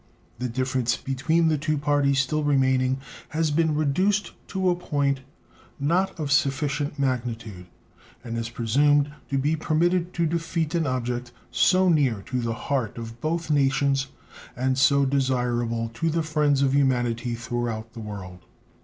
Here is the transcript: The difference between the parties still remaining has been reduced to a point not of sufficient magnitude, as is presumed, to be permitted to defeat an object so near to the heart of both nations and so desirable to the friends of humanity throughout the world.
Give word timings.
The 0.39 0.49
difference 0.49 0.97
between 0.97 1.47
the 1.47 1.59
parties 1.77 2.17
still 2.21 2.43
remaining 2.43 2.97
has 3.29 3.51
been 3.51 3.75
reduced 3.75 4.31
to 4.47 4.67
a 4.71 4.75
point 4.75 5.19
not 5.79 6.19
of 6.19 6.31
sufficient 6.31 6.97
magnitude, 6.97 7.67
as 8.23 8.33
is 8.33 8.49
presumed, 8.49 9.11
to 9.29 9.37
be 9.37 9.55
permitted 9.55 10.11
to 10.15 10.25
defeat 10.25 10.73
an 10.73 10.87
object 10.87 11.31
so 11.51 11.87
near 11.87 12.23
to 12.25 12.41
the 12.41 12.55
heart 12.55 12.97
of 12.97 13.21
both 13.21 13.51
nations 13.51 14.07
and 14.55 14.75
so 14.79 15.05
desirable 15.05 15.89
to 15.93 16.09
the 16.09 16.23
friends 16.23 16.63
of 16.63 16.73
humanity 16.73 17.35
throughout 17.35 17.93
the 17.93 17.99
world. 17.99 18.39